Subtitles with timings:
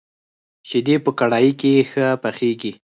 [0.69, 2.71] شيدې په کړايي کي ښه پخېږي.